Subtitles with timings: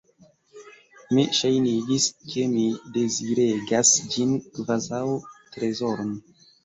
[1.17, 2.65] Mi ŝajnigis, ke mi
[2.95, 5.03] deziregas ĝin, kvazaŭ
[5.59, 6.11] trezoron.